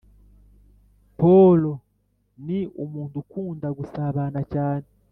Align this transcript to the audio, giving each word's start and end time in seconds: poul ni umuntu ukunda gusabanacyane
poul 1.17 1.61
ni 2.45 2.59
umuntu 2.83 3.15
ukunda 3.23 3.67
gusabanacyane 3.77 4.87